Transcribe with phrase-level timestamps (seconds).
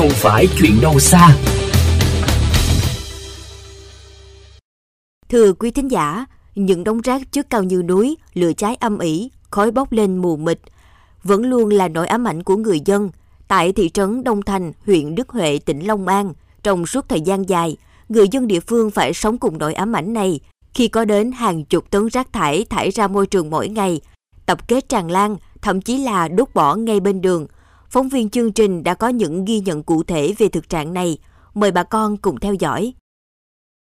[0.00, 1.36] không phải chuyện đâu xa.
[5.28, 9.30] Thưa quý thính giả, những đống rác trước cao như núi, lửa cháy âm ỉ,
[9.50, 10.60] khói bốc lên mù mịt,
[11.22, 13.10] vẫn luôn là nỗi ám ảnh của người dân.
[13.48, 16.32] Tại thị trấn Đông Thành, huyện Đức Huệ, tỉnh Long An,
[16.62, 17.76] trong suốt thời gian dài,
[18.08, 20.40] người dân địa phương phải sống cùng nỗi ám ảnh này
[20.74, 24.00] khi có đến hàng chục tấn rác thải thải ra môi trường mỗi ngày,
[24.46, 27.46] tập kết tràn lan, thậm chí là đốt bỏ ngay bên đường.
[27.92, 31.18] Phóng viên chương trình đã có những ghi nhận cụ thể về thực trạng này.
[31.54, 32.94] Mời bà con cùng theo dõi.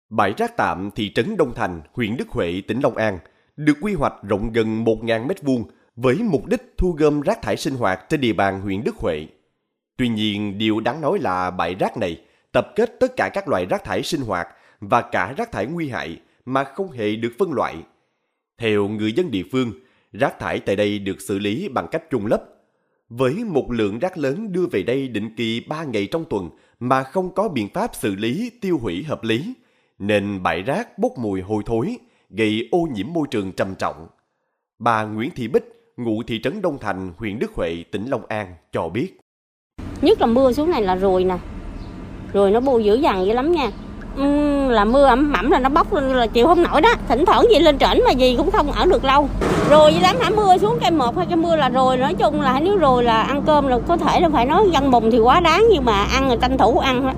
[0.10, 3.20] Bãi rác tạm thị trấn Đông Thành, huyện Đức Huệ, tỉnh Long An
[3.56, 5.64] được quy hoạch rộng gần 1.000 m2
[5.96, 9.28] với mục đích thu gom rác thải sinh hoạt trên địa bàn huyện Đức Huệ.
[9.98, 12.22] Tuy nhiên, điều đáng nói là bãi rác này
[12.52, 14.48] tập kết tất cả các loại rác thải sinh hoạt
[14.80, 17.76] và cả rác thải nguy hại mà không hề được phân loại.
[18.58, 19.74] Theo người dân địa phương,
[20.14, 22.44] rác thải tại đây được xử lý bằng cách chôn lấp.
[23.10, 26.50] Với một lượng rác lớn đưa về đây định kỳ 3 ngày trong tuần
[26.80, 29.54] mà không có biện pháp xử lý tiêu hủy hợp lý,
[30.00, 31.98] nên bãi rác bốc mùi hôi thối,
[32.30, 34.08] gây ô nhiễm môi trường trầm trọng.
[34.80, 38.54] Bà Nguyễn Thị Bích, ngụ thị trấn Đông Thành, huyện Đức Huệ, tỉnh Long An
[38.72, 39.18] cho biết.
[40.02, 41.38] Nhất là mưa xuống này là rồi nè,
[42.34, 43.72] rồi nó bù dữ dằn vậy lắm nha.
[44.16, 46.90] Uhm, là mưa ẩm mẩm là nó bốc lên là chịu không nổi đó.
[47.08, 49.30] Thỉnh thoảng gì lên trển mà gì cũng không ở được lâu.
[49.70, 52.42] Rồi với lắm hả mưa xuống cây một hay cây mưa là rồi nói chung
[52.42, 55.20] là nếu rồi là ăn cơm là có thể là phải nói dân bùng thì
[55.20, 57.14] quá đáng nhưng mà ăn là tranh thủ ăn đó.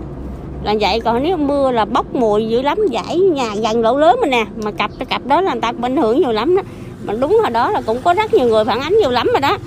[0.64, 4.20] Là vậy còn nếu mưa là bốc mùi dữ lắm giải nhà gần lỗ lớn
[4.22, 6.62] mà nè mà cặp cái cặp đó là người ta ảnh hưởng nhiều lắm đó.
[7.04, 9.42] Mà đúng hồi đó là cũng có rất nhiều người phản ánh nhiều lắm rồi
[9.42, 9.58] đó.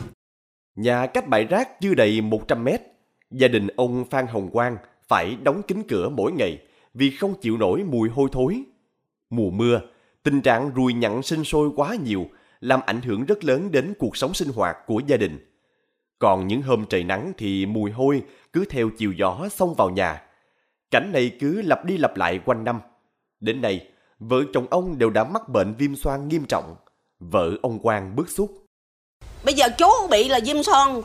[0.76, 2.80] Nhà cách bãi rác chưa đầy 100 mét,
[3.30, 4.76] gia đình ông Phan Hồng Quang
[5.08, 6.58] phải đóng kín cửa mỗi ngày
[6.94, 8.62] vì không chịu nổi mùi hôi thối.
[9.30, 9.80] Mùa mưa,
[10.22, 12.26] tình trạng ruồi nhặn sinh sôi quá nhiều
[12.60, 15.50] làm ảnh hưởng rất lớn đến cuộc sống sinh hoạt của gia đình.
[16.18, 18.22] Còn những hôm trời nắng thì mùi hôi
[18.52, 20.22] cứ theo chiều gió xông vào nhà.
[20.90, 22.80] Cảnh này cứ lặp đi lặp lại quanh năm.
[23.40, 26.76] Đến nay, vợ chồng ông đều đã mắc bệnh viêm xoang nghiêm trọng.
[27.18, 28.64] Vợ ông Quang bức xúc.
[29.44, 31.02] Bây giờ chú bị là viêm son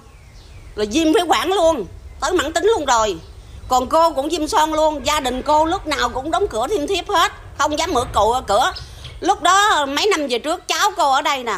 [0.75, 1.85] Là viêm phế quản luôn
[2.21, 3.19] Tới mãn tính luôn rồi
[3.69, 6.87] còn cô cũng chim son luôn, Gia đình cô lúc nào cũng đóng cửa thiên
[6.87, 8.71] thiếp hết, Không dám mở cậu cửa.
[9.19, 11.57] Lúc đó mấy năm về trước cháu cô ở đây nè,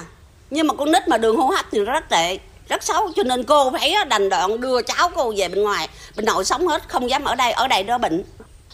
[0.50, 2.38] Nhưng mà con nít mà đường hô hấp thì rất tệ,
[2.70, 6.26] Rất xấu, cho nên cô phải đành đoạn đưa cháu cô về bên ngoài, Bên
[6.26, 8.24] nội sống hết, không dám ở đây Ở đây đó bệnh.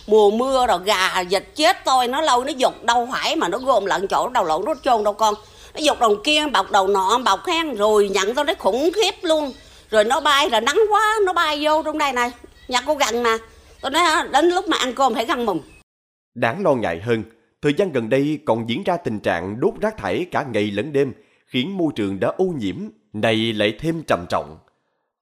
[0.07, 3.57] Mùa mưa rồi gà dịch chết tôi, nó lâu, nó dục đâu phải mà nó
[3.57, 5.33] gồm lận chỗ, đầu lộn nó chôn đâu con.
[5.73, 9.15] Nó dục đầu kia, bọc đầu nọ, bọc hen rồi nhận tôi nó khủng khiếp
[9.21, 9.53] luôn.
[9.89, 12.31] Rồi nó bay là nắng quá, nó bay vô trong đây này
[12.67, 13.37] nhà cô gần mà
[13.81, 15.61] tôi nói hả, đến lúc mà ăn cơm phải găng mùng
[16.35, 17.23] Đáng lo ngại hơn,
[17.61, 20.93] thời gian gần đây còn diễn ra tình trạng đốt rác thải cả ngày lẫn
[20.93, 21.13] đêm,
[21.45, 22.75] khiến môi trường đã ô nhiễm,
[23.13, 24.57] này lại thêm trầm trọng.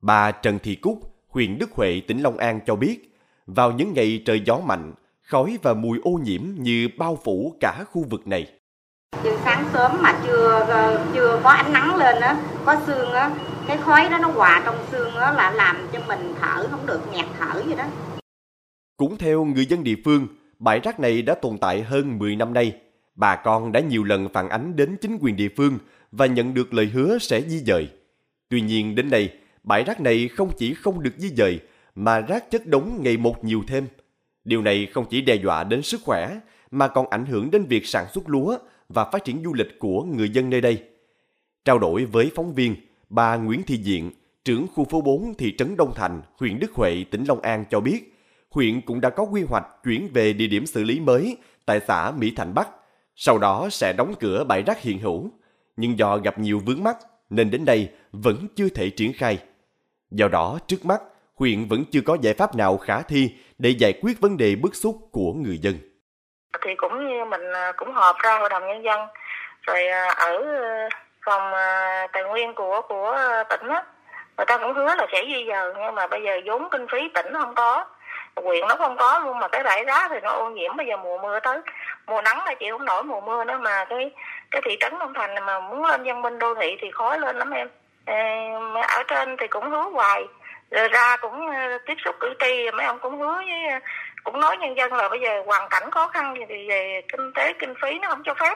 [0.02, 3.18] Bà Trần Thị Cúc, huyện Đức Huệ, tỉnh Long An cho biết,
[3.48, 7.84] vào những ngày trời gió mạnh, khói và mùi ô nhiễm như bao phủ cả
[7.92, 8.48] khu vực này.
[9.24, 10.66] Từ sáng sớm mà chưa
[11.14, 13.32] chưa có ánh nắng lên á, có sương á,
[13.68, 17.02] cái khói đó nó hòa trong xương đó là làm cho mình thở không được
[17.14, 17.86] nghẹt thở vậy đó.
[18.98, 20.28] Cũng theo người dân địa phương,
[20.60, 22.76] bãi rác này đã tồn tại hơn 10 năm nay.
[23.16, 25.78] Bà con đã nhiều lần phản ánh đến chính quyền địa phương
[26.12, 27.90] và nhận được lời hứa sẽ di dời.
[28.50, 29.34] Tuy nhiên đến nay,
[29.64, 31.60] bãi rác này không chỉ không được di dời
[31.96, 33.88] mà rác chất đống ngày một nhiều thêm.
[34.44, 36.40] Điều này không chỉ đe dọa đến sức khỏe
[36.72, 38.58] mà còn ảnh hưởng đến việc sản xuất lúa
[38.90, 40.84] và phát triển du lịch của người dân nơi đây.
[41.66, 42.76] Trao đổi với phóng viên,
[43.10, 44.12] bà Nguyễn Thị Diện,
[44.46, 47.80] trưởng khu phố 4 thị trấn Đông Thành, huyện Đức Huệ, tỉnh Long An cho
[47.80, 48.16] biết,
[48.50, 52.12] huyện cũng đã có quy hoạch chuyển về địa điểm xử lý mới tại xã
[52.18, 52.68] Mỹ Thành Bắc,
[53.16, 55.30] sau đó sẽ đóng cửa bãi rác hiện hữu.
[55.78, 56.98] Nhưng do gặp nhiều vướng mắc
[57.30, 59.38] nên đến đây vẫn chưa thể triển khai.
[60.12, 61.02] Do đó, trước mắt,
[61.36, 64.76] huyện vẫn chưa có giải pháp nào khả thi để giải quyết vấn đề bức
[64.76, 65.76] xúc của người dân.
[66.66, 69.00] Thì cũng như mình à, cũng họp ra hội đồng nhân dân
[69.62, 70.44] rồi à, ở
[71.26, 73.84] phòng à, tài nguyên của của à, tỉnh á.
[74.38, 77.10] Người ta cũng hứa là sẽ di dời nhưng mà bây giờ vốn kinh phí
[77.14, 77.86] tỉnh không có
[78.36, 80.78] huyện nó không có luôn mà cái bãi rác thì nó ô nhiễm.
[80.78, 81.62] Bây giờ mùa mưa tới
[82.08, 84.12] mùa nắng là chịu không nổi mùa mưa nữa mà cái
[84.52, 87.38] cái thị trấn Long Thành mà muốn lên dân minh đô thị thì khói lên
[87.38, 87.70] lắm em.
[88.06, 88.52] Ê,
[88.88, 90.24] ở trên thì cũng hứa hoài
[90.72, 93.80] rồi ra cũng à, tiếp xúc cử tri mấy ông cũng hứa với à,
[94.24, 97.54] cũng nói nhân dân là bây giờ hoàn cảnh khó khăn thì về kinh tế
[97.54, 98.56] kinh phí nó không cho phép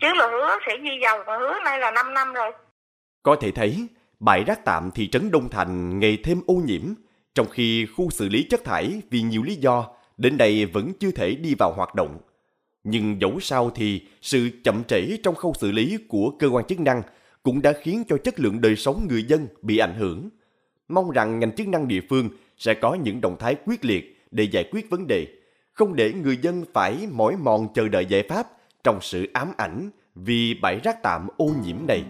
[0.00, 2.52] chứ là hứa sẽ di dời mà hứa nay là 5 năm rồi
[3.22, 3.86] Có thể thấy,
[4.20, 6.82] bãi rác tạm thị trấn Đông Thành ngày thêm ô nhiễm,
[7.34, 9.86] trong khi khu xử lý chất thải vì nhiều lý do
[10.16, 12.18] đến đây vẫn chưa thể đi vào hoạt động.
[12.84, 16.80] Nhưng dẫu sao thì sự chậm trễ trong khâu xử lý của cơ quan chức
[16.80, 17.02] năng
[17.42, 20.28] cũng đã khiến cho chất lượng đời sống người dân bị ảnh hưởng.
[20.88, 24.44] Mong rằng ngành chức năng địa phương sẽ có những động thái quyết liệt để
[24.44, 25.26] giải quyết vấn đề,
[25.72, 28.46] không để người dân phải mỏi mòn chờ đợi giải pháp
[28.84, 32.04] trong sự ám ảnh vì bãi rác tạm ô nhiễm này.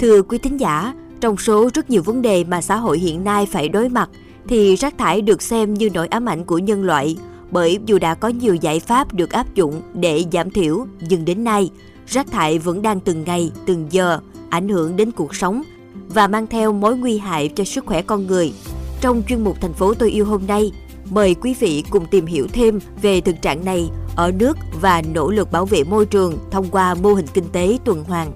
[0.00, 3.46] Thưa quý thính giả, trong số rất nhiều vấn đề mà xã hội hiện nay
[3.46, 4.10] phải đối mặt,
[4.48, 7.16] thì rác thải được xem như nỗi ám ảnh của nhân loại,
[7.50, 11.44] bởi dù đã có nhiều giải pháp được áp dụng để giảm thiểu, nhưng đến
[11.44, 11.70] nay,
[12.06, 14.20] rác thải vẫn đang từng ngày, từng giờ
[14.50, 15.62] ảnh hưởng đến cuộc sống
[16.08, 18.52] và mang theo mối nguy hại cho sức khỏe con người.
[19.00, 20.72] Trong chuyên mục Thành phố tôi yêu hôm nay,
[21.10, 25.30] mời quý vị cùng tìm hiểu thêm về thực trạng này ở nước và nỗ
[25.30, 28.32] lực bảo vệ môi trường thông qua mô hình kinh tế tuần hoàn.